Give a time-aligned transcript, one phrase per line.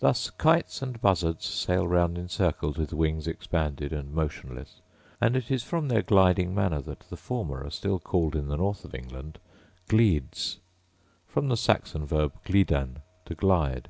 [0.00, 4.82] Thus kites and buzzards sail round in circles with wings expanded and motionless;
[5.18, 8.58] and it is from their gliding manner that the former are still called in the
[8.58, 9.38] north of England
[9.88, 10.58] gleads,
[11.26, 13.88] from the Saxon verb glidan to glide.